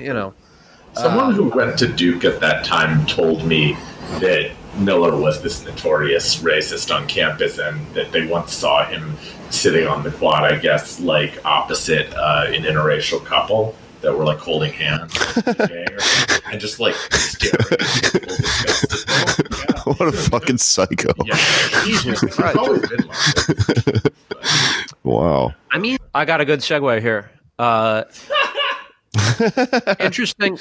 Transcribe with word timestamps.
you 0.00 0.12
know. 0.12 0.34
Someone 0.94 1.34
who 1.34 1.48
went 1.50 1.78
to 1.78 1.86
Duke 1.86 2.24
at 2.24 2.40
that 2.40 2.64
time 2.64 3.06
told 3.06 3.44
me 3.44 3.74
that 4.20 4.50
Miller 4.78 5.16
was 5.16 5.42
this 5.42 5.64
notorious 5.64 6.42
racist 6.42 6.94
on 6.94 7.06
campus, 7.06 7.58
and 7.58 7.86
that 7.94 8.10
they 8.10 8.26
once 8.26 8.52
saw 8.52 8.84
him 8.84 9.16
sitting 9.50 9.86
on 9.86 10.02
the 10.02 10.10
quad, 10.10 10.44
I 10.44 10.56
guess, 10.58 11.00
like 11.00 11.44
opposite 11.44 12.12
uh, 12.14 12.46
an 12.48 12.62
interracial 12.62 13.24
couple 13.24 13.74
that 14.00 14.16
were 14.16 14.24
like 14.24 14.38
holding 14.38 14.72
hands 14.72 15.12
and 16.46 16.60
just 16.60 16.78
like 16.78 16.94
staring 16.94 17.66
at 17.72 17.78
people 18.02 18.36
disgustedly. 18.36 19.74
what 19.84 20.08
a 20.08 20.12
fucking 20.12 20.58
psycho. 20.58 21.12
Yeah, 21.24 21.36
he's, 21.84 22.02
he's 22.02 22.40
always 22.56 22.88
been 22.88 23.06
like 23.06 24.12
Wow. 25.02 25.54
I 25.70 25.78
mean, 25.78 25.98
I 26.14 26.24
got 26.24 26.40
a 26.40 26.44
good 26.44 26.60
segue 26.60 27.00
here. 27.00 27.30
Uh, 27.58 28.04
interesting. 30.00 30.58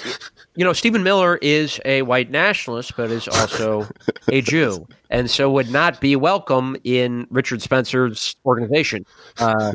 You 0.56 0.66
know, 0.66 0.74
Stephen 0.74 1.04
Miller 1.04 1.38
is 1.42 1.80
a 1.86 2.02
white 2.04 2.32
nationalist, 2.32 2.96
but 2.96 3.12
is 3.12 3.28
also 3.28 3.88
a 4.30 4.42
Jew, 4.42 4.88
and 5.10 5.30
so 5.30 5.52
would 5.52 5.70
not 5.70 6.02
be 6.02 6.16
welcome 6.16 6.76
in 6.84 7.28
Richard 7.30 7.62
Spencer's 7.62 8.36
organization. 8.46 9.06
Uh, 9.40 9.74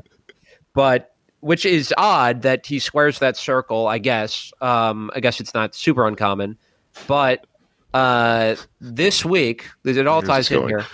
but 0.75 1.15
which 1.41 1.67
is 1.67 1.93
odd 1.99 2.43
that 2.43 2.67
he 2.67 2.79
squares 2.79 3.19
that 3.19 3.37
circle. 3.37 3.89
I 3.89 3.99
guess. 3.99 4.53
Um, 4.61 5.11
I 5.15 5.21
guess 5.21 5.41
it's 5.41 5.55
not 5.55 5.75
super 5.75 6.07
uncommon, 6.07 6.59
but 7.07 7.47
uh, 7.95 8.57
this 8.81 9.25
week 9.25 9.69
it 9.85 10.07
all 10.07 10.21
Here's 10.21 10.49
ties 10.49 10.51
in 10.51 10.69
here. 10.69 10.87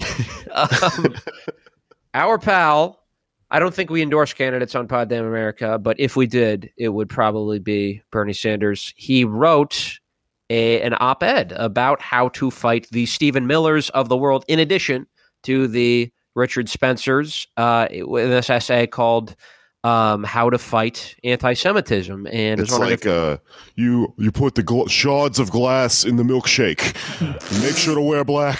um, 0.52 1.14
our 2.14 2.38
pal 2.38 3.01
I 3.52 3.58
don't 3.58 3.74
think 3.74 3.90
we 3.90 4.00
endorse 4.00 4.32
candidates 4.32 4.74
on 4.74 4.88
Pod 4.88 5.10
Damn 5.10 5.26
America, 5.26 5.78
but 5.78 6.00
if 6.00 6.16
we 6.16 6.26
did, 6.26 6.70
it 6.78 6.88
would 6.88 7.10
probably 7.10 7.58
be 7.58 8.00
Bernie 8.10 8.32
Sanders. 8.32 8.94
He 8.96 9.24
wrote 9.24 10.00
a, 10.48 10.80
an 10.80 10.94
op 10.98 11.22
ed 11.22 11.52
about 11.52 12.00
how 12.00 12.30
to 12.30 12.50
fight 12.50 12.88
the 12.92 13.04
Stephen 13.04 13.46
Millers 13.46 13.90
of 13.90 14.08
the 14.08 14.16
world, 14.16 14.46
in 14.48 14.58
addition 14.58 15.06
to 15.42 15.68
the 15.68 16.10
Richard 16.34 16.70
Spencers, 16.70 17.46
uh, 17.58 17.88
in 17.90 18.30
this 18.30 18.48
essay 18.48 18.86
called 18.86 19.36
um, 19.84 20.24
How 20.24 20.48
to 20.48 20.56
Fight 20.56 21.14
Anti 21.22 21.52
Semitism. 21.52 22.26
And 22.28 22.58
It's 22.58 22.78
like 22.78 23.04
uh, 23.04 23.36
you 23.76 24.14
you 24.16 24.32
put 24.32 24.54
the 24.54 24.62
gl- 24.62 24.88
shards 24.88 25.38
of 25.38 25.50
glass 25.50 26.04
in 26.04 26.16
the 26.16 26.22
milkshake. 26.22 26.80
Make 27.62 27.76
sure 27.76 27.96
to 27.96 28.00
wear 28.00 28.24
black. 28.24 28.58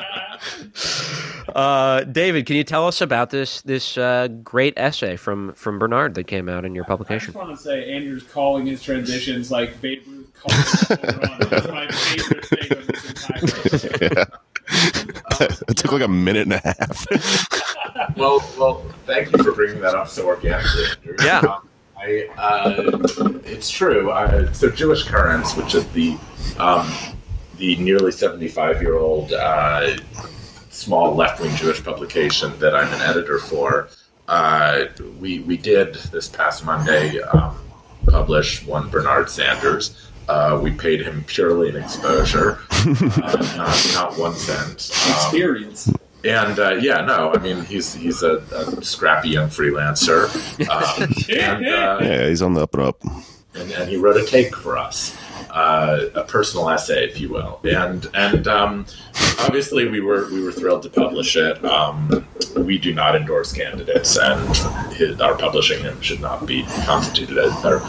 Uh, 1.54 2.02
David, 2.04 2.44
can 2.44 2.56
you 2.56 2.64
tell 2.64 2.86
us 2.86 3.00
about 3.00 3.30
this 3.30 3.62
this 3.62 3.96
uh, 3.96 4.28
great 4.42 4.74
essay 4.76 5.16
from 5.16 5.54
from 5.54 5.78
Bernard 5.78 6.14
that 6.16 6.24
came 6.24 6.48
out 6.48 6.64
in 6.64 6.74
your 6.74 6.84
I 6.84 6.88
publication? 6.88 7.32
just 7.32 7.36
want 7.36 7.56
to 7.56 7.62
say 7.62 7.90
Andrew's 7.94 8.24
calling 8.24 8.66
his 8.66 8.82
transitions 8.82 9.50
like 9.50 9.80
Babe 9.80 10.02
Ruth 10.06 10.34
calling 10.34 10.58
his 10.58 10.80
home 10.82 10.98
run. 11.20 11.48
That's 11.48 11.68
my 11.68 11.88
favorite 11.88 12.44
thing 12.46 12.78
of 12.78 12.86
this 12.88 13.84
entire 13.84 14.18
yeah. 14.18 14.24
it 15.68 15.76
took 15.76 15.92
like 15.92 16.02
a 16.02 16.08
minute 16.08 16.42
and 16.42 16.54
a 16.54 16.58
half. 16.58 17.06
Well, 18.16 18.44
well, 18.58 18.84
thank 19.06 19.32
you 19.32 19.42
for 19.42 19.52
bringing 19.52 19.80
that 19.80 19.94
up 19.94 20.08
so 20.08 20.26
organically. 20.26 20.84
Andrew. 20.98 21.16
Yeah. 21.24 21.38
Um, 21.38 21.68
I, 21.96 22.28
uh, 22.36 22.92
it's 23.44 23.70
true. 23.70 24.12
I, 24.12 24.52
so, 24.52 24.70
Jewish 24.70 25.04
Currents, 25.04 25.56
which 25.56 25.74
is 25.74 25.86
the 25.88 26.16
um, 26.58 26.90
the 27.56 27.76
nearly 27.76 28.12
seventy-five 28.12 28.82
year 28.82 28.96
old 28.96 29.32
uh, 29.32 29.96
small 30.76 31.14
left-wing 31.14 31.54
Jewish 31.56 31.82
publication 31.82 32.56
that 32.58 32.74
I'm 32.74 32.92
an 32.92 33.00
editor 33.00 33.38
for, 33.38 33.88
uh, 34.28 34.86
we 35.20 35.40
we 35.40 35.56
did 35.56 35.94
this 36.12 36.28
past 36.28 36.64
Monday 36.64 37.20
um, 37.20 37.56
publish 38.06 38.64
one 38.66 38.88
Bernard 38.90 39.30
Sanders. 39.30 40.10
Uh, 40.28 40.58
we 40.60 40.72
paid 40.72 41.00
him 41.00 41.22
purely 41.24 41.68
in 41.68 41.76
exposure, 41.76 42.58
uh, 42.70 43.54
not, 43.56 43.90
not 43.94 44.18
one 44.18 44.34
cent. 44.34 44.90
Um, 45.06 45.12
experience. 45.12 45.88
and 46.24 46.58
uh, 46.58 46.72
yeah, 46.74 47.02
no, 47.02 47.32
I 47.32 47.38
mean 47.38 47.64
he's 47.64 47.94
he's 47.94 48.22
a, 48.24 48.38
a 48.38 48.84
scrappy 48.84 49.28
young 49.28 49.48
freelancer, 49.48 50.26
um, 50.68 51.14
and, 51.30 51.66
uh, 51.66 51.98
yeah, 52.02 52.28
he's 52.28 52.42
on 52.42 52.54
the 52.54 52.62
up 52.62 52.74
and 52.74 52.82
up. 52.82 53.02
and 53.54 53.70
and 53.70 53.88
he 53.88 53.96
wrote 53.96 54.16
a 54.16 54.26
take 54.26 54.54
for 54.56 54.76
us, 54.76 55.16
uh, 55.56 56.10
a 56.14 56.22
personal 56.24 56.68
essay, 56.68 57.04
if 57.06 57.18
you 57.18 57.30
will, 57.30 57.58
and 57.64 58.06
and 58.12 58.46
um, 58.46 58.84
obviously 59.40 59.88
we 59.88 60.00
were 60.00 60.28
we 60.30 60.42
were 60.44 60.52
thrilled 60.52 60.82
to 60.82 60.90
publish 60.90 61.34
it. 61.34 61.64
Um, 61.64 62.26
we 62.56 62.76
do 62.76 62.92
not 62.92 63.16
endorse 63.16 63.54
candidates, 63.54 64.18
and 64.18 64.54
his, 64.92 65.18
our 65.18 65.34
publishing 65.34 65.82
him 65.82 65.98
should 66.02 66.20
not 66.20 66.44
be 66.44 66.64
constituted 66.84 67.38
as 67.38 67.64
or 67.64 67.82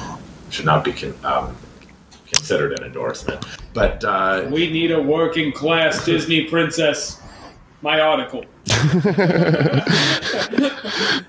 should 0.50 0.64
not 0.64 0.86
be 0.86 0.94
con, 0.94 1.14
um, 1.26 1.58
considered 2.26 2.80
an 2.80 2.86
endorsement. 2.86 3.46
But 3.74 4.02
uh, 4.06 4.48
We 4.50 4.72
need 4.72 4.92
a 4.92 5.02
working 5.02 5.52
class 5.52 6.06
Disney 6.12 6.46
princess. 6.46 7.22
My 7.82 8.00
article. 8.00 8.46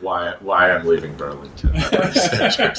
why 0.00 0.34
why 0.38 0.71
I'm 0.71 0.87
leaving 0.87 1.16
Burlington? 1.16 1.72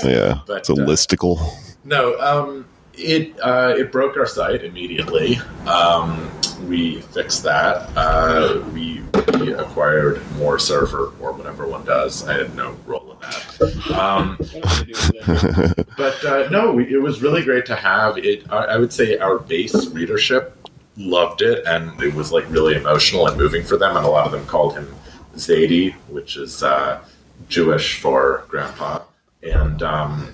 Yeah, 0.05 0.39
But, 0.47 0.59
it's 0.59 0.69
a 0.69 0.73
uh, 0.73 0.87
listicle. 0.87 1.39
No, 1.83 2.17
um, 2.19 2.65
it 2.99 3.39
uh, 3.41 3.73
it 3.77 3.91
broke 3.91 4.17
our 4.17 4.25
site 4.25 4.63
immediately. 4.63 5.37
Um, 5.67 6.29
we 6.67 7.01
fixed 7.01 7.43
that. 7.43 7.89
Uh, 7.95 8.61
we, 8.73 9.01
we 9.39 9.53
acquired 9.53 10.21
more 10.35 10.59
server 10.59 11.13
or 11.21 11.31
whatever 11.31 11.65
one 11.67 11.85
does. 11.85 12.27
I 12.27 12.33
had 12.37 12.53
no 12.55 12.75
role 12.85 13.13
in 13.13 13.19
that. 13.21 13.97
Um, 13.97 14.37
What 14.37 14.55
am 14.55 14.61
I 14.65 14.83
doing 14.83 14.87
with 14.87 15.25
that? 15.25 15.85
but 15.97 16.25
uh, 16.25 16.49
no, 16.49 16.73
we, 16.73 16.93
it 16.93 17.01
was 17.01 17.21
really 17.21 17.43
great 17.43 17.65
to 17.67 17.75
have 17.75 18.17
it. 18.17 18.43
I, 18.51 18.57
I 18.65 18.77
would 18.77 18.91
say 18.91 19.17
our 19.17 19.39
base 19.39 19.87
readership 19.87 20.55
loved 20.97 21.41
it, 21.41 21.65
and 21.65 21.99
it 22.03 22.13
was 22.13 22.31
like 22.33 22.47
really 22.49 22.75
emotional 22.75 23.27
and 23.27 23.37
moving 23.37 23.63
for 23.63 23.77
them. 23.77 23.95
And 23.95 24.05
a 24.05 24.09
lot 24.09 24.25
of 24.25 24.31
them 24.33 24.45
called 24.45 24.73
him 24.75 24.93
Zadie, 25.35 25.93
which 26.09 26.35
is 26.35 26.61
uh, 26.61 27.01
Jewish 27.47 27.99
for 28.01 28.43
grandpa. 28.49 29.01
And 29.41 29.81
um, 29.81 30.33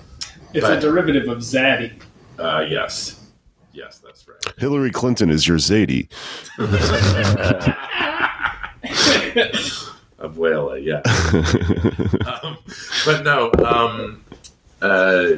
It's 0.52 0.66
But- 0.66 0.78
a 0.78 0.80
derivative 0.80 1.28
of 1.28 1.38
Zaddy. 1.38 1.92
Uh, 2.38 2.64
yes, 2.68 3.30
yes, 3.72 3.98
that's 3.98 4.26
right. 4.28 4.36
Hillary 4.58 4.90
Clinton 4.90 5.30
is 5.30 5.46
your 5.46 5.58
Zadie. 5.58 6.08
Abuela, 10.18 10.82
yeah. 10.82 11.02
um, 12.42 12.56
but 13.04 13.22
no, 13.22 13.52
um, 13.64 14.24
uh, 14.80 15.32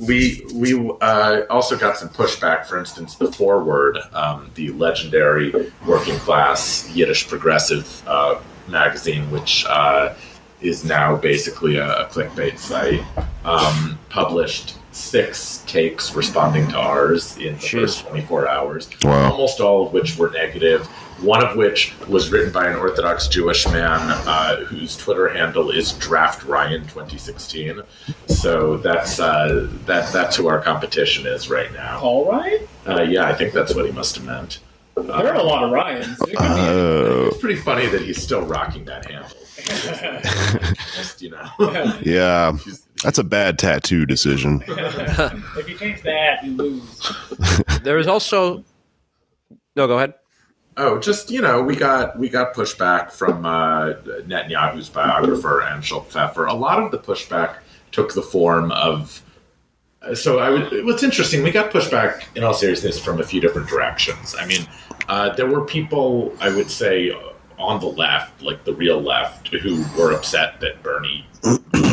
we 0.00 0.44
we 0.54 0.74
uh, 1.00 1.42
also 1.50 1.76
got 1.76 1.96
some 1.96 2.08
pushback. 2.08 2.66
For 2.66 2.78
instance, 2.78 3.16
the 3.16 3.30
Forward, 3.30 3.98
um, 4.12 4.50
the 4.54 4.70
legendary 4.72 5.52
working 5.86 6.16
class 6.18 6.90
Yiddish 6.94 7.28
progressive 7.28 8.02
uh, 8.06 8.40
magazine, 8.68 9.30
which 9.30 9.64
uh, 9.68 10.14
is 10.60 10.84
now 10.84 11.16
basically 11.16 11.76
a, 11.76 12.02
a 12.02 12.06
clickbait 12.06 12.58
site, 12.58 13.02
um, 13.44 13.98
published 14.08 14.76
six 14.94 15.58
takes 15.66 16.14
responding 16.14 16.68
to 16.68 16.76
ours 16.76 17.36
in 17.38 17.54
the 17.54 17.58
Jeez. 17.60 17.80
first 17.80 18.06
24 18.06 18.48
hours 18.48 18.88
Wow. 19.02 19.32
almost 19.32 19.60
all 19.60 19.86
of 19.86 19.92
which 19.92 20.16
were 20.16 20.30
negative. 20.30 20.86
One 21.20 21.44
of 21.44 21.56
which 21.56 21.94
was 22.08 22.30
written 22.30 22.52
by 22.52 22.66
an 22.68 22.76
Orthodox 22.76 23.28
Jewish 23.28 23.66
man 23.66 24.00
uh, 24.26 24.56
whose 24.64 24.96
Twitter 24.96 25.28
handle 25.28 25.70
is 25.70 25.92
Draft 25.92 26.44
Ryan 26.44 26.82
2016. 26.82 27.80
So 28.26 28.76
that's 28.78 29.20
uh, 29.20 29.68
that 29.86 30.12
that's 30.12 30.36
who 30.36 30.48
our 30.48 30.60
competition 30.60 31.24
is 31.26 31.48
right 31.48 31.72
now. 31.72 32.00
All 32.00 32.30
right. 32.30 32.60
Uh, 32.86 33.02
yeah, 33.02 33.26
I 33.26 33.34
think 33.34 33.52
that's 33.52 33.74
what 33.74 33.86
he 33.86 33.92
must 33.92 34.16
have 34.16 34.24
meant. 34.24 34.58
There 34.96 35.12
are 35.12 35.34
a 35.36 35.42
lot 35.42 35.62
of 35.64 35.70
Ryans. 35.70 36.20
It 36.22 36.26
could 36.26 36.30
be 36.30 36.36
Oh, 36.38 37.28
It's 37.28 37.38
pretty 37.38 37.60
funny 37.60 37.86
that 37.86 38.00
he's 38.02 38.20
still 38.22 38.42
rocking 38.42 38.84
that 38.86 39.06
handle. 39.10 39.30
Just 40.94 41.22
you 41.22 41.30
know, 41.30 41.48
yeah. 42.02 42.56
That's 43.02 43.18
a 43.18 43.24
bad 43.24 43.58
tattoo 43.58 44.06
decision. 44.06 44.62
if 44.68 45.68
you 45.68 45.76
change 45.76 46.02
that, 46.02 46.44
you 46.44 46.52
lose. 46.52 47.12
There 47.82 47.98
is 47.98 48.06
also. 48.06 48.64
No, 49.76 49.86
go 49.86 49.96
ahead. 49.96 50.14
Oh, 50.76 50.98
just 50.98 51.30
you 51.30 51.40
know, 51.40 51.62
we 51.62 51.76
got 51.76 52.18
we 52.18 52.28
got 52.28 52.54
pushback 52.54 53.10
from 53.10 53.46
uh, 53.46 53.94
Netanyahu's 54.26 54.88
biographer 54.88 55.62
Anshel 55.66 56.04
Pfeffer. 56.06 56.46
A 56.46 56.54
lot 56.54 56.82
of 56.82 56.90
the 56.90 56.98
pushback 56.98 57.56
took 57.92 58.14
the 58.14 58.22
form 58.22 58.72
of. 58.72 59.22
So 60.14 60.38
I 60.38 60.50
would. 60.50 60.84
What's 60.84 61.02
interesting, 61.02 61.42
we 61.42 61.50
got 61.50 61.70
pushback 61.70 62.24
in 62.34 62.42
all 62.42 62.54
seriousness 62.54 62.98
from 62.98 63.20
a 63.20 63.24
few 63.24 63.40
different 63.40 63.68
directions. 63.68 64.34
I 64.38 64.46
mean, 64.46 64.66
uh, 65.08 65.34
there 65.34 65.46
were 65.46 65.64
people 65.64 66.34
I 66.40 66.54
would 66.54 66.70
say 66.70 67.12
on 67.58 67.80
the 67.80 67.86
left, 67.86 68.42
like 68.42 68.64
the 68.64 68.74
real 68.74 69.00
left, 69.00 69.48
who 69.48 69.84
were 69.96 70.12
upset 70.12 70.60
that 70.60 70.82
Bernie 70.82 71.26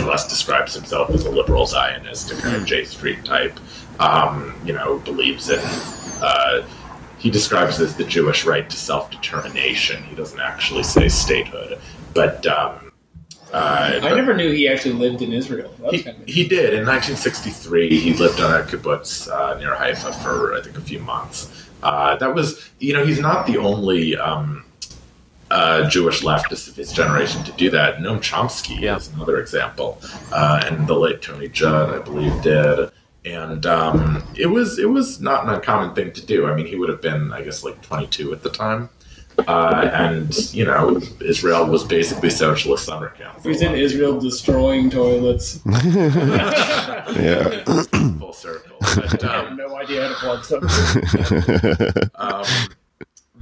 less 0.06 0.28
describes 0.28 0.74
himself 0.74 1.10
as 1.12 1.26
a 1.26 1.32
liberal 1.32 1.66
Zionist, 1.66 2.32
a 2.32 2.36
kind 2.36 2.56
of 2.56 2.66
J 2.66 2.84
Street 2.84 3.24
type. 3.24 3.58
Um, 4.00 4.60
you 4.66 4.74
know, 4.74 5.00
believes 5.00 5.50
in. 5.50 5.60
Uh, 6.22 6.66
he 7.18 7.30
describes 7.30 7.80
as 7.80 7.96
the 7.96 8.04
Jewish 8.04 8.46
right 8.46 8.68
to 8.68 8.76
self 8.76 9.12
determination. 9.12 10.04
He 10.04 10.16
doesn't 10.16 10.40
actually 10.40 10.84
say 10.84 11.08
statehood, 11.08 11.80
but 12.14 12.46
um, 12.48 12.92
Uh, 13.54 14.00
I 14.02 14.16
never 14.16 14.34
knew 14.34 14.50
he 14.52 14.68
actually 14.70 14.94
lived 14.94 15.22
in 15.22 15.34
Israel. 15.34 15.74
He, 15.92 16.04
kind 16.04 16.18
of 16.22 16.26
he 16.28 16.48
did 16.48 16.74
in 16.74 16.86
1963. 16.86 18.00
He 18.00 18.14
lived 18.14 18.40
on 18.40 18.62
a 18.62 18.64
kibbutz 18.64 19.30
uh, 19.30 19.58
near 19.60 19.76
Haifa 19.76 20.14
for 20.24 20.56
I 20.56 20.62
think 20.62 20.78
a 20.78 20.82
few 20.82 21.00
months. 21.00 21.68
Uh, 21.84 22.16
that 22.16 22.34
was, 22.34 22.70
you 22.80 22.94
know, 22.94 23.04
he's 23.06 23.20
not 23.20 23.46
the 23.48 23.58
only 23.58 24.16
um, 24.16 24.64
uh, 25.52 25.90
Jewish 25.90 26.22
leftist 26.24 26.68
of 26.70 26.76
his 26.76 26.92
generation 26.92 27.44
to 27.44 27.52
do 27.54 27.70
that. 27.72 27.98
Noam 27.98 28.20
Chomsky 28.20 28.80
Yeah. 28.80 28.98
is 28.98 29.08
another 29.16 29.38
example, 29.40 30.00
uh, 30.32 30.62
and 30.66 30.88
the 30.88 30.96
late 30.96 31.22
Tony 31.22 31.50
Judt, 31.50 31.90
I 31.98 32.00
believe, 32.00 32.36
did. 32.42 32.90
And 33.26 33.66
um, 33.68 34.24
it 34.36 34.48
was 34.48 34.80
it 34.80 34.90
was 34.90 35.22
not 35.22 35.44
an 35.46 35.50
uncommon 35.54 35.94
thing 35.94 36.12
to 36.14 36.26
do. 36.26 36.48
I 36.48 36.56
mean, 36.56 36.66
he 36.66 36.76
would 36.76 36.90
have 36.90 37.02
been, 37.02 37.32
I 37.32 37.42
guess, 37.44 37.64
like 37.64 37.80
22 37.82 38.34
at 38.34 38.42
the 38.42 38.50
time. 38.50 38.90
Uh, 39.48 39.90
and 39.94 40.54
you 40.54 40.66
know, 40.66 41.00
Israel 41.34 41.66
was 41.66 41.84
basically 41.84 42.30
socialist 42.30 42.86
summer 42.86 43.10
camp. 43.10 43.40
for 43.42 43.50
a 43.50 43.52
He's 43.54 43.62
in 43.62 43.74
Israel 43.76 44.14
people. 44.14 44.30
destroying 44.30 44.90
toilets. 44.90 45.60
Yeah. 47.12 47.64
full 48.20 48.34
circle. 48.34 48.78
But, 48.80 49.24
I 49.32 49.36
have 49.38 49.48
um, 49.48 49.58
no 49.58 49.76
idea 49.76 50.08
how 50.08 50.10
to 50.10 50.16
plug 50.16 50.46
something. 50.46 52.10
um, 52.16 52.46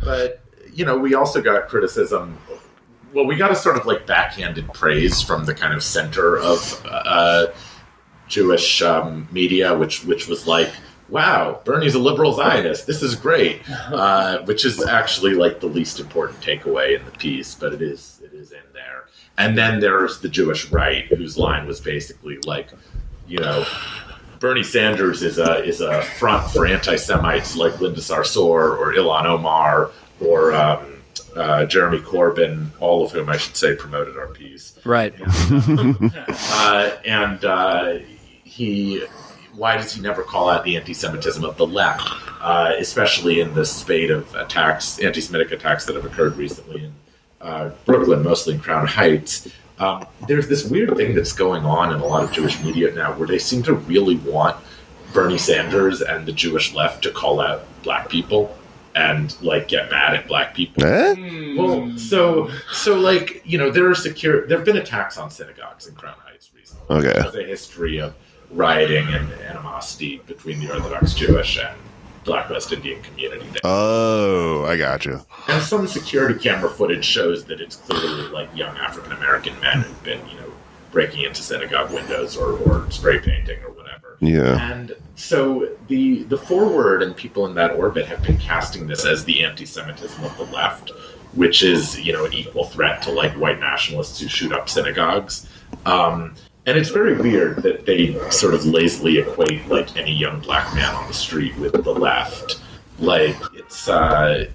but 0.04 0.40
you 0.74 0.86
know, 0.86 0.98
we 0.98 1.14
also 1.14 1.42
got 1.42 1.68
criticism. 1.68 2.38
Well, 3.14 3.26
we 3.26 3.36
got 3.36 3.52
a 3.52 3.56
sort 3.56 3.78
of 3.78 3.86
like 3.86 4.06
backhanded 4.06 4.72
praise 4.74 5.22
from 5.22 5.46
the 5.46 5.54
kind 5.54 5.74
of 5.74 5.84
center 5.84 6.38
of 6.38 6.86
uh, 6.86 7.48
Jewish 8.28 8.82
um, 8.82 9.28
media, 9.32 9.76
which 9.78 10.06
which 10.06 10.28
was 10.28 10.48
like, 10.48 10.72
"Wow, 11.10 11.62
Bernie's 11.66 11.96
a 11.96 12.00
liberal 12.00 12.34
Zionist. 12.34 12.86
This 12.88 13.02
is 13.02 13.16
great," 13.16 13.62
uh, 13.70 14.44
which 14.44 14.66
is 14.66 14.86
actually 14.86 15.34
like 15.34 15.60
the 15.60 15.68
least 15.68 16.00
important 16.00 16.40
takeaway 16.42 16.98
in 16.98 17.06
the 17.06 17.12
piece, 17.12 17.56
but 17.56 17.74
it 17.74 17.82
is 17.82 18.22
it 18.24 18.34
is 18.34 18.52
in 18.52 18.60
there. 18.74 19.06
And 19.38 19.58
then 19.58 19.80
there's 19.80 20.20
the 20.20 20.30
Jewish 20.30 20.70
right, 20.72 21.06
whose 21.06 21.38
line 21.38 21.66
was 21.66 21.80
basically 21.80 22.38
like, 22.46 22.70
you 23.28 23.40
know, 23.40 23.66
Bernie 24.40 24.64
Sanders 24.64 25.22
is 25.22 25.38
a 25.38 25.64
is 25.64 25.82
a 25.82 26.02
front 26.02 26.50
for 26.52 26.66
anti-Semites 26.66 27.56
like 27.56 27.80
Linda 27.82 28.00
Sarsour 28.00 28.78
or 28.78 28.94
Ilhan 28.94 29.26
Omar 29.26 29.92
or 30.22 30.54
um, 30.54 31.00
uh, 31.36 31.66
Jeremy 31.66 32.00
Corbyn, 32.00 32.70
all 32.80 33.06
of 33.06 33.12
whom 33.12 33.30
I 33.30 33.38
should 33.38 33.56
say 33.56 33.76
promoted 33.76 34.18
our 34.18 34.28
piece. 34.28 34.78
Right. 34.86 35.14
Uh, 36.62 36.92
and 37.06 37.46
uh, 37.46 38.00
he, 38.44 39.04
why 39.56 39.78
does 39.78 39.94
he 39.94 40.02
never 40.02 40.24
call 40.24 40.50
out 40.50 40.64
the 40.64 40.76
anti-Semitism 40.78 41.44
of 41.44 41.58
the 41.58 41.66
left, 41.66 42.08
uh, 42.42 42.74
especially 42.78 43.40
in 43.40 43.54
the 43.54 43.66
spate 43.66 44.12
of 44.12 44.34
attacks, 44.36 45.00
anti-Semitic 45.00 45.52
attacks 45.52 45.86
that 45.86 45.96
have 45.96 46.06
occurred 46.06 46.36
recently 46.38 46.86
in 46.86 46.94
uh, 47.42 47.72
Brooklyn, 47.86 48.24
mostly 48.24 48.56
in 48.56 48.60
Crown 48.60 48.88
Heights? 48.88 49.50
Um, 49.80 50.06
there's 50.28 50.48
this 50.48 50.66
weird 50.66 50.96
thing 50.96 51.16
that's 51.16 51.34
going 51.34 51.64
on 51.64 51.94
in 51.94 52.00
a 52.00 52.06
lot 52.06 52.24
of 52.24 52.32
Jewish 52.32 52.62
media 52.64 52.94
now, 52.94 53.14
where 53.14 53.28
they 53.28 53.40
seem 53.40 53.64
to 53.64 53.74
really 53.74 54.18
want 54.18 54.58
Bernie 55.14 55.38
Sanders 55.38 56.02
and 56.02 56.26
the 56.26 56.34
Jewish 56.34 56.74
left 56.74 57.04
to 57.04 57.12
call 57.12 57.40
out 57.40 57.66
black 57.84 58.10
people 58.10 58.56
and 59.00 59.42
like 59.42 59.70
get 59.70 59.90
mad 59.90 60.14
at 60.14 60.28
black 60.28 60.54
people. 60.54 60.84
Eh? 60.84 61.16
Hmm. 61.16 61.58
Well, 61.58 61.98
so 61.98 62.50
so 62.72 63.00
like 63.00 63.42
you 63.46 63.58
know 63.58 63.72
there 63.72 63.90
are 63.90 63.96
secure 63.96 64.46
there 64.48 64.58
have 64.58 64.66
been 64.66 64.78
attacks 64.78 65.18
on 65.18 65.32
synagogues 65.32 65.88
in 65.88 65.96
Crown 65.96 66.16
Heights 66.26 66.52
recently. 66.54 66.98
Okay. 66.98 67.20
There's 67.20 67.36
a 67.36 67.44
history 67.44 68.00
of 68.00 68.14
rioting 68.52 69.08
and 69.08 69.32
animosity 69.34 70.22
between 70.28 70.60
the 70.60 70.74
Orthodox 70.74 71.14
Jewish 71.14 71.58
and 71.60 71.78
Black 72.26 72.50
West 72.50 72.74
Indian 72.74 73.02
community 73.04 73.46
there. 73.46 73.62
Oh, 73.64 74.66
I 74.66 74.76
got 74.76 75.06
you. 75.06 75.22
And 75.48 75.64
some 75.64 75.88
security 75.88 76.38
camera 76.38 76.70
footage 76.70 77.06
shows 77.06 77.46
that 77.46 77.62
it's 77.62 77.78
clearly 77.78 78.28
like 78.30 78.50
young 78.56 78.76
African 78.78 79.14
American 79.14 79.58
men 79.62 79.82
who've 79.82 80.04
been 80.04 80.20
you 80.28 80.36
know 80.36 80.52
breaking 80.92 81.24
into 81.24 81.42
synagogue 81.42 81.92
windows 81.94 82.36
or, 82.36 82.58
or 82.64 82.92
spray 82.92 83.20
painting 83.20 83.60
or 83.64 83.72
whatever. 83.72 84.18
Yeah. 84.20 84.72
And 84.72 84.96
so 85.20 85.68
the 85.90 86.24
the 86.24 86.38
forward 86.38 87.04
and 87.04 87.14
people 87.16 87.46
in 87.46 87.54
that 87.56 87.72
orbit 87.72 88.06
have 88.08 88.24
been 88.24 88.38
casting 88.38 88.88
this 88.88 89.06
as 89.06 89.26
the 89.26 89.44
anti-Semitism 89.44 90.24
of 90.24 90.38
the 90.38 90.46
left, 90.46 90.92
which 91.34 91.62
is 91.62 92.00
you 92.00 92.14
know 92.14 92.24
an 92.24 92.34
equal 92.34 92.66
threat 92.66 93.02
to 93.04 93.12
like 93.12 93.34
white 93.34 93.60
nationalists 93.60 94.20
who 94.22 94.30
shoot 94.30 94.54
up 94.54 94.70
synagogues. 94.70 95.46
Um, 95.86 96.36
and 96.66 96.78
it's 96.78 96.90
very 96.90 97.18
weird 97.18 97.64
that 97.64 97.86
they 97.86 98.14
sort 98.30 98.54
of 98.54 98.66
lazily 98.66 99.18
equate 99.18 99.68
like 99.68 99.98
any 99.98 100.14
young 100.14 100.40
black 100.40 100.74
man 100.74 100.96
on 100.96 101.06
the 101.08 101.14
street 101.14 101.56
with 101.58 101.74
the 101.84 101.94
left. 101.94 102.62
Like 103.00 103.36
it's 103.56 103.90
uh, 103.90 104.46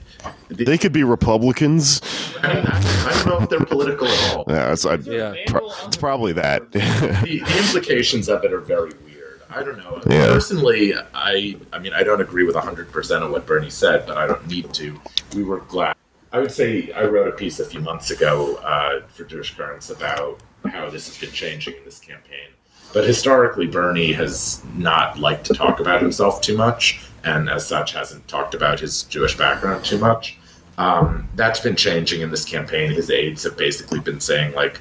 They 0.49 0.79
could 0.79 0.93
be 0.93 1.05
Republicans. 1.05 2.01
I, 2.43 2.53
I, 2.53 3.09
I 3.11 3.13
don't 3.13 3.27
know 3.27 3.43
if 3.43 3.51
they're 3.51 3.61
political 3.67 4.07
at 4.07 4.35
all. 4.37 4.45
Yeah, 4.49 4.73
it's, 4.73 4.87
I, 4.87 4.95
Yeah. 4.97 5.35
pro- 5.47 5.71
it's 5.87 5.97
probably 5.97 6.33
that. 6.35 6.73
the, 6.73 6.79
the 7.23 7.39
implications 7.59 8.29
of 8.31 8.45
it 8.45 8.53
are 8.53 8.61
very 8.61 8.91
weird. 8.91 9.01
I 9.55 9.63
don't 9.63 9.79
know. 9.79 10.01
Yeah. 10.09 10.27
Personally, 10.27 10.95
I 11.15 11.57
I 11.73 11.79
mean, 11.79 11.93
I 11.93 12.03
don't 12.03 12.21
agree 12.21 12.45
with 12.45 12.57
100% 12.57 13.23
of 13.23 13.31
what 13.31 13.47
Bernie 13.47 13.71
said, 13.71 14.05
but 14.07 14.19
I 14.19 14.27
don't 14.27 14.47
need 14.49 14.73
to. 14.75 15.01
We 15.35 15.45
were 15.45 15.61
glad. 15.61 15.97
I 16.33 16.41
would 16.41 16.51
say 16.51 16.91
I 16.93 17.05
wrote 17.05 17.29
a 17.29 17.33
piece 17.33 17.61
a 17.61 17.65
few 17.65 17.81
months 17.81 18.11
ago 18.11 18.57
uh, 18.57 19.07
for 19.07 19.23
Jewish 19.25 19.55
Currents 19.55 19.91
about 19.91 20.41
how 20.65 20.91
this 20.91 21.07
has 21.07 21.17
been 21.17 21.31
changing 21.31 21.77
in 21.77 21.85
this 21.85 22.01
campaign. 22.01 22.49
But 22.93 23.07
historically, 23.07 23.69
Bernie 23.69 24.13
has 24.13 24.65
not 24.77 25.19
liked 25.19 25.47
to 25.47 25.55
talk 25.55 25.79
about 25.79 26.03
himself 26.03 26.41
too 26.41 26.57
much, 26.57 27.05
and 27.23 27.49
as 27.49 27.67
such, 27.67 27.93
hasn't 27.93 28.27
talked 28.27 28.55
about 28.55 28.81
his 28.81 29.05
Jewish 29.05 29.39
background 29.39 29.85
too 29.85 29.99
much. 29.99 30.39
Um, 30.79 31.29
that's 31.37 31.61
been 31.61 31.77
changing 31.77 32.21
in 32.23 32.31
this 32.31 32.45
campaign. 32.45 32.91
His 32.91 33.11
aides 33.11 33.45
have 33.45 33.57
basically 33.57 34.01
been 34.01 34.21
saying, 34.21 34.55
like, 34.55 34.81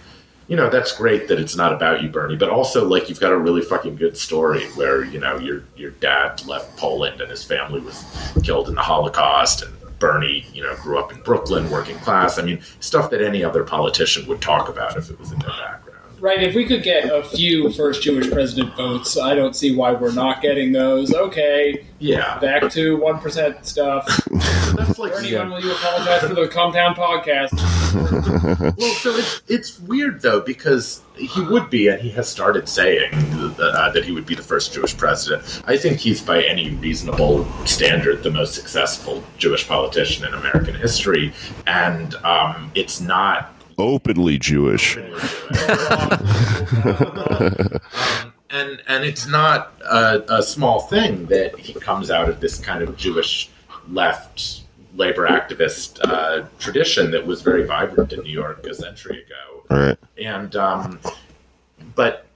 you 0.53 0.57
know, 0.57 0.69
that's 0.69 0.95
great 0.95 1.27
that 1.29 1.39
it's 1.39 1.55
not 1.55 1.73
about 1.73 2.03
you, 2.03 2.09
Bernie, 2.09 2.35
but 2.35 2.47
also 2.47 2.87
like 2.87 3.09
you've 3.09 3.19
got 3.19 3.31
a 3.31 3.37
really 3.39 3.63
fucking 3.63 3.95
good 3.95 4.15
story 4.15 4.65
where 4.75 5.03
you 5.03 5.19
know 5.19 5.39
your 5.39 5.63
your 5.75 5.89
dad 5.89 6.45
left 6.45 6.77
Poland 6.77 7.21
and 7.21 7.31
his 7.31 7.43
family 7.43 7.79
was 7.79 8.05
killed 8.43 8.69
in 8.69 8.75
the 8.75 8.81
Holocaust, 8.81 9.63
and 9.63 9.73
Bernie, 9.97 10.45
you 10.53 10.61
know, 10.61 10.75
grew 10.75 10.99
up 10.99 11.11
in 11.11 11.19
Brooklyn, 11.23 11.71
working 11.71 11.97
class. 12.01 12.37
I 12.37 12.43
mean, 12.43 12.61
stuff 12.81 13.09
that 13.09 13.19
any 13.19 13.43
other 13.43 13.63
politician 13.63 14.27
would 14.27 14.43
talk 14.43 14.69
about 14.69 14.95
if 14.95 15.09
it 15.09 15.19
was 15.19 15.31
in 15.31 15.39
their 15.39 15.49
background. 15.49 15.82
Right, 16.23 16.41
if 16.41 16.55
we 16.55 16.63
could 16.65 16.83
get 16.83 17.11
a 17.11 17.21
few 17.21 17.69
first 17.73 18.01
Jewish 18.01 18.31
president 18.31 18.77
votes, 18.77 19.17
I 19.17 19.35
don't 19.35 19.53
see 19.53 19.75
why 19.75 19.91
we're 19.91 20.13
not 20.13 20.41
getting 20.41 20.71
those. 20.71 21.13
Okay, 21.13 21.85
Yeah, 21.99 22.39
back 22.39 22.71
to 22.71 22.97
1% 22.97 23.65
stuff. 23.65 24.09
so 24.09 24.71
that's 24.77 24.97
like 24.97 25.11
Bernie, 25.11 25.35
when 25.35 25.49
will 25.49 25.59
you 25.59 25.73
apologize 25.73 26.21
for 26.21 26.33
the 26.33 26.47
Compound 26.47 26.95
podcast? 26.95 27.51
Well, 28.77 28.93
so 28.95 29.15
it's 29.15 29.41
it's 29.47 29.79
weird 29.81 30.21
though 30.21 30.39
because 30.39 31.01
he 31.15 31.41
would 31.41 31.69
be, 31.69 31.89
and 31.89 32.01
he 32.01 32.09
has 32.11 32.27
started 32.27 32.67
saying 32.67 33.13
uh, 33.13 33.91
that 33.91 34.03
he 34.03 34.11
would 34.13 34.25
be 34.25 34.33
the 34.33 34.41
first 34.41 34.73
Jewish 34.73 34.97
president. 34.97 35.61
I 35.67 35.77
think 35.77 35.99
he's 35.99 36.21
by 36.21 36.41
any 36.43 36.71
reasonable 36.75 37.45
standard 37.65 38.23
the 38.23 38.31
most 38.31 38.55
successful 38.55 39.23
Jewish 39.37 39.67
politician 39.67 40.25
in 40.25 40.33
American 40.33 40.73
history, 40.73 41.33
and 41.67 42.15
um, 42.23 42.71
it's 42.75 43.01
not. 43.01 43.49
Openly 43.77 44.37
Jewish. 44.37 44.97
um, 44.97 45.03
and 48.49 48.81
and 48.87 49.03
it's 49.03 49.27
not 49.27 49.73
a, 49.83 50.23
a 50.37 50.43
small 50.43 50.81
thing 50.81 51.25
that 51.25 51.57
he 51.57 51.73
comes 51.73 52.11
out 52.11 52.29
of 52.29 52.39
this 52.39 52.59
kind 52.59 52.83
of 52.83 52.95
Jewish 52.95 53.49
left 53.89 54.61
labor 54.95 55.27
activist 55.27 55.99
uh, 56.03 56.45
tradition 56.59 57.11
that 57.11 57.25
was 57.25 57.41
very 57.41 57.65
vibrant 57.65 58.13
in 58.13 58.21
New 58.21 58.31
York 58.31 58.65
a 58.65 58.73
century 58.73 59.23
ago. 59.23 59.63
All 59.71 59.77
right. 59.77 59.97
and 60.17 60.55
um, 60.55 60.99
but 61.95 62.27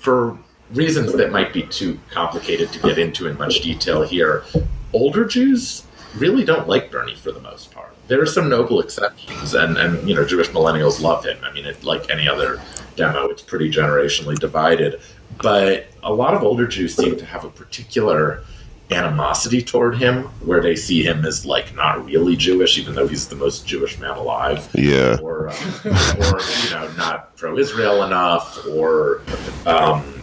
for 0.00 0.38
reasons 0.72 1.12
that 1.14 1.30
might 1.32 1.52
be 1.52 1.62
too 1.64 1.98
complicated 2.10 2.72
to 2.72 2.78
get 2.80 2.98
into 2.98 3.26
in 3.26 3.36
much 3.36 3.60
detail 3.60 4.02
here, 4.02 4.44
older 4.92 5.24
Jews 5.24 5.84
really 6.16 6.44
don't 6.44 6.68
like 6.68 6.90
Bernie 6.90 7.14
for 7.14 7.32
the 7.32 7.40
most 7.40 7.72
part. 7.72 7.94
There 8.08 8.20
are 8.22 8.26
some 8.26 8.48
noble 8.48 8.80
exceptions, 8.80 9.54
and 9.54 9.76
and 9.76 10.08
you 10.08 10.14
know 10.14 10.24
Jewish 10.24 10.48
millennials 10.48 11.00
love 11.00 11.24
him. 11.24 11.38
I 11.44 11.52
mean, 11.52 11.66
it, 11.66 11.84
like 11.84 12.10
any 12.10 12.26
other 12.26 12.60
demo, 12.96 13.26
it's 13.26 13.42
pretty 13.42 13.70
generationally 13.70 14.38
divided. 14.38 15.00
But 15.42 15.86
a 16.02 16.12
lot 16.12 16.34
of 16.34 16.42
older 16.42 16.66
Jews 16.66 16.96
seem 16.96 17.16
to 17.16 17.24
have 17.26 17.44
a 17.44 17.50
particular 17.50 18.42
animosity 18.90 19.60
toward 19.60 19.98
him, 19.98 20.24
where 20.40 20.62
they 20.62 20.74
see 20.74 21.02
him 21.04 21.26
as 21.26 21.44
like 21.44 21.74
not 21.74 22.04
really 22.06 22.34
Jewish, 22.34 22.78
even 22.78 22.94
though 22.94 23.06
he's 23.06 23.28
the 23.28 23.36
most 23.36 23.66
Jewish 23.66 23.98
man 23.98 24.16
alive 24.16 24.66
Yeah. 24.74 25.18
or 25.22 25.50
uh, 25.50 25.54
or 26.32 26.40
you 26.64 26.70
know 26.70 26.90
not 26.96 27.36
pro-Israel 27.36 28.04
enough, 28.04 28.66
or 28.66 29.20
um, 29.66 30.22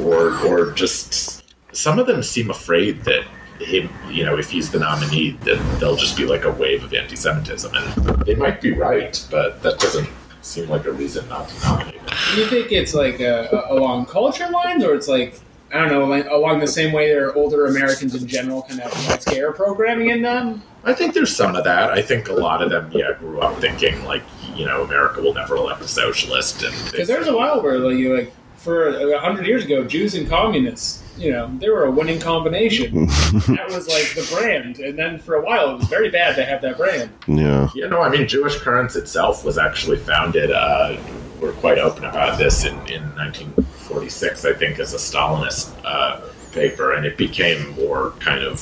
or 0.00 0.36
or 0.44 0.72
just 0.72 1.44
some 1.74 2.00
of 2.00 2.06
them 2.08 2.22
seem 2.22 2.50
afraid 2.50 3.04
that 3.04 3.24
him, 3.64 3.90
you 4.10 4.24
know, 4.24 4.36
if 4.38 4.50
he's 4.50 4.70
the 4.70 4.78
nominee, 4.78 5.32
then 5.42 5.58
there'll 5.78 5.96
just 5.96 6.16
be 6.16 6.24
like 6.24 6.44
a 6.44 6.50
wave 6.50 6.84
of 6.84 6.92
anti-Semitism, 6.94 7.74
and 7.74 8.24
they 8.24 8.34
might 8.34 8.60
be 8.60 8.72
right, 8.72 9.24
but 9.30 9.62
that 9.62 9.78
doesn't 9.78 10.08
seem 10.42 10.68
like 10.68 10.84
a 10.86 10.92
reason 10.92 11.28
not 11.28 11.48
to 11.48 11.60
nominate 11.60 11.94
him. 11.94 12.16
Do 12.34 12.40
you 12.40 12.46
think 12.46 12.72
it's 12.72 12.94
like 12.94 13.20
uh, 13.20 13.48
along 13.70 14.06
culture 14.06 14.48
lines, 14.48 14.84
or 14.84 14.94
it's 14.94 15.08
like 15.08 15.40
I 15.72 15.78
don't 15.78 15.88
know, 15.88 16.04
like 16.04 16.26
along 16.26 16.60
the 16.60 16.66
same 16.66 16.92
way 16.92 17.08
there 17.08 17.28
are 17.28 17.34
older 17.34 17.66
Americans 17.66 18.14
in 18.14 18.26
general 18.26 18.62
kind 18.62 18.80
of 18.80 18.92
have 18.92 19.22
scare 19.22 19.52
programming 19.52 20.10
in 20.10 20.20
them? 20.20 20.62
I 20.84 20.92
think 20.92 21.14
there's 21.14 21.34
some 21.34 21.54
of 21.56 21.64
that. 21.64 21.92
I 21.92 22.02
think 22.02 22.28
a 22.28 22.32
lot 22.34 22.60
of 22.60 22.70
them, 22.70 22.90
yeah, 22.92 23.12
grew 23.18 23.40
up 23.40 23.58
thinking 23.60 24.04
like 24.04 24.22
you 24.54 24.66
know 24.66 24.82
America 24.82 25.22
will 25.22 25.32
never 25.32 25.56
elect 25.56 25.80
a 25.80 25.88
socialist, 25.88 26.62
and 26.62 26.74
Because 26.90 27.08
there's 27.08 27.28
a 27.28 27.36
while 27.36 27.62
where, 27.62 27.78
like, 27.78 27.96
you 27.96 28.16
like 28.16 28.34
for 28.62 28.88
a 28.88 29.18
hundred 29.18 29.46
years 29.46 29.64
ago, 29.64 29.84
Jews 29.84 30.14
and 30.14 30.28
communists, 30.28 31.02
you 31.18 31.32
know, 31.32 31.50
they 31.58 31.68
were 31.68 31.84
a 31.84 31.90
winning 31.90 32.20
combination. 32.20 33.06
that 33.06 33.66
was 33.68 33.88
like 33.88 34.14
the 34.14 34.26
brand, 34.34 34.78
and 34.78 34.96
then 34.96 35.18
for 35.18 35.34
a 35.34 35.44
while, 35.44 35.70
it 35.70 35.78
was 35.78 35.88
very 35.88 36.10
bad 36.10 36.36
to 36.36 36.44
have 36.44 36.62
that 36.62 36.76
brand. 36.76 37.10
Yeah. 37.26 37.68
You 37.74 37.88
know, 37.88 38.00
I 38.00 38.08
mean, 38.08 38.26
Jewish 38.28 38.56
Currents 38.58 38.94
itself 38.94 39.44
was 39.44 39.58
actually 39.58 39.98
founded. 39.98 40.52
Uh, 40.52 40.96
we're 41.40 41.52
quite 41.54 41.78
open 41.78 42.04
about 42.04 42.38
this 42.38 42.64
in, 42.64 42.74
in 42.88 43.02
1946, 43.16 44.44
I 44.44 44.52
think, 44.52 44.78
as 44.78 44.94
a 44.94 44.96
Stalinist 44.96 45.74
uh, 45.84 46.20
paper, 46.52 46.92
and 46.92 47.04
it 47.04 47.16
became 47.16 47.70
more 47.70 48.12
kind 48.20 48.44
of 48.44 48.60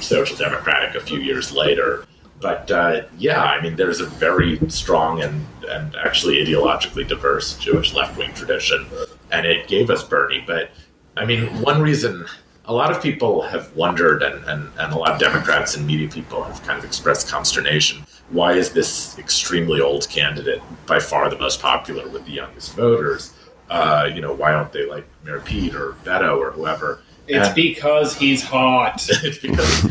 social 0.00 0.36
democratic 0.36 0.94
a 0.94 1.00
few 1.00 1.18
years 1.18 1.52
later. 1.52 2.06
But 2.40 2.70
uh, 2.70 3.02
yeah, 3.18 3.42
I 3.42 3.60
mean, 3.60 3.76
there's 3.76 4.00
a 4.00 4.06
very 4.06 4.58
strong 4.68 5.22
and, 5.22 5.46
and 5.68 5.96
actually 5.96 6.44
ideologically 6.44 7.06
diverse 7.08 7.58
Jewish 7.58 7.94
left 7.94 8.16
wing 8.18 8.32
tradition, 8.34 8.86
and 9.36 9.46
it 9.46 9.68
gave 9.68 9.90
us 9.90 10.02
Bernie. 10.02 10.42
But 10.46 10.70
I 11.16 11.24
mean, 11.24 11.46
one 11.62 11.80
reason 11.80 12.24
a 12.64 12.72
lot 12.72 12.90
of 12.90 13.00
people 13.02 13.42
have 13.42 13.74
wondered, 13.76 14.22
and, 14.22 14.42
and, 14.46 14.68
and 14.78 14.92
a 14.92 14.96
lot 14.98 15.12
of 15.12 15.20
Democrats 15.20 15.76
and 15.76 15.86
media 15.86 16.08
people 16.08 16.42
have 16.42 16.60
kind 16.64 16.78
of 16.78 16.84
expressed 16.84 17.28
consternation. 17.28 18.02
Why 18.30 18.54
is 18.54 18.72
this 18.72 19.16
extremely 19.18 19.80
old 19.80 20.08
candidate 20.08 20.60
by 20.86 20.98
far 20.98 21.30
the 21.30 21.38
most 21.38 21.60
popular 21.62 22.08
with 22.08 22.24
the 22.24 22.32
youngest 22.32 22.74
voters? 22.74 23.34
Uh, 23.70 24.08
you 24.12 24.20
know, 24.20 24.32
why 24.32 24.50
don't 24.52 24.72
they 24.72 24.86
like 24.88 25.06
Mayor 25.24 25.40
Pete 25.40 25.74
or 25.74 25.92
Beto 26.04 26.36
or 26.38 26.50
whoever? 26.50 27.00
It's 27.28 27.46
And- 27.48 27.54
because 27.54 28.16
he's 28.16 28.42
hot. 28.42 29.04
it's 29.22 29.38
because 29.38 29.82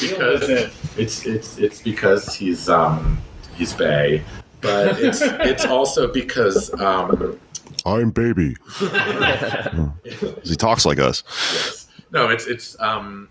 because 0.00 0.48
it. 0.48 0.72
it's 0.96 1.26
it's 1.26 1.58
it's 1.58 1.80
because 1.82 2.34
he's 2.34 2.68
um 2.68 3.20
he's 3.56 3.72
bay, 3.72 4.22
but 4.60 5.00
it's 5.00 5.20
it's 5.22 5.64
also 5.64 6.12
because 6.12 6.72
um 6.80 7.38
I'm 7.84 8.10
baby. 8.10 8.56
he 10.44 10.56
talks 10.56 10.84
like 10.84 10.98
us. 10.98 11.24
yes. 11.52 11.88
no 12.12 12.28
it's 12.28 12.46
it's 12.46 12.80
um 12.80 13.28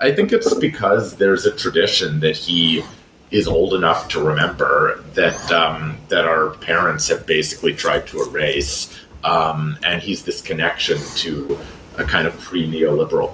I 0.00 0.12
think 0.12 0.32
it's 0.32 0.54
because 0.54 1.16
there's 1.16 1.44
a 1.44 1.54
tradition 1.54 2.20
that 2.20 2.36
he 2.36 2.82
is 3.30 3.46
old 3.46 3.74
enough 3.74 4.08
to 4.08 4.22
remember 4.22 5.02
that 5.14 5.52
um, 5.52 5.98
that 6.08 6.24
our 6.24 6.50
parents 6.50 7.08
have 7.08 7.26
basically 7.26 7.74
tried 7.74 8.06
to 8.08 8.22
erase, 8.22 8.98
um, 9.24 9.78
and 9.84 10.02
he's 10.02 10.24
this 10.24 10.40
connection 10.40 10.98
to 11.16 11.58
a 11.98 12.04
kind 12.04 12.26
of 12.26 12.36
pre-neoliberal 12.40 13.32